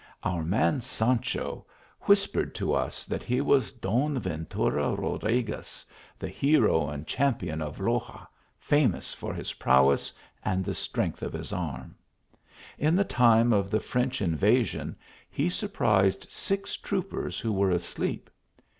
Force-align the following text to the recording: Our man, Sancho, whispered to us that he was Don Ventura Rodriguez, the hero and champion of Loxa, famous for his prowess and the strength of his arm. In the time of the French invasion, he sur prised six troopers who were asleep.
Our 0.23 0.43
man, 0.43 0.81
Sancho, 0.81 1.67
whispered 2.05 2.55
to 2.55 2.73
us 2.73 3.05
that 3.05 3.21
he 3.21 3.39
was 3.39 3.71
Don 3.71 4.17
Ventura 4.17 4.95
Rodriguez, 4.95 5.85
the 6.17 6.27
hero 6.27 6.89
and 6.89 7.05
champion 7.05 7.61
of 7.61 7.77
Loxa, 7.77 8.27
famous 8.57 9.13
for 9.13 9.31
his 9.31 9.53
prowess 9.53 10.11
and 10.43 10.65
the 10.65 10.73
strength 10.73 11.21
of 11.21 11.33
his 11.33 11.53
arm. 11.53 11.93
In 12.79 12.95
the 12.95 13.03
time 13.03 13.53
of 13.53 13.69
the 13.69 13.79
French 13.79 14.23
invasion, 14.23 14.95
he 15.29 15.51
sur 15.51 15.67
prised 15.67 16.25
six 16.31 16.77
troopers 16.77 17.39
who 17.39 17.53
were 17.53 17.69
asleep. 17.69 18.31